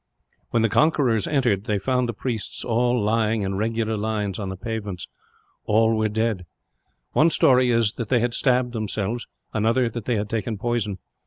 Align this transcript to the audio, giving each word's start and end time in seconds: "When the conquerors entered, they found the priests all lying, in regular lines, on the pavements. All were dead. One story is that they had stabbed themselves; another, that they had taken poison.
"When 0.49 0.63
the 0.63 0.67
conquerors 0.67 1.27
entered, 1.27 1.65
they 1.65 1.77
found 1.77 2.09
the 2.09 2.13
priests 2.13 2.65
all 2.65 2.99
lying, 2.99 3.43
in 3.43 3.53
regular 3.53 3.95
lines, 3.97 4.39
on 4.39 4.49
the 4.49 4.57
pavements. 4.57 5.05
All 5.65 5.95
were 5.95 6.09
dead. 6.09 6.47
One 7.11 7.29
story 7.29 7.69
is 7.69 7.93
that 7.97 8.09
they 8.09 8.19
had 8.19 8.33
stabbed 8.33 8.73
themselves; 8.73 9.27
another, 9.53 9.89
that 9.89 10.05
they 10.05 10.15
had 10.15 10.27
taken 10.27 10.57
poison. 10.57 10.97